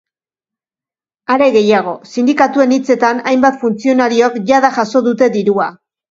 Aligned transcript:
Are 1.33 1.49
gehiago, 1.55 1.91
sindikatuen 2.11 2.73
hitzetan, 2.77 3.19
hainbat 3.31 3.59
funtzionariok 3.65 4.39
jada 4.53 4.71
jaso 4.79 5.03
dute 5.09 5.29
dirua. 5.37 5.69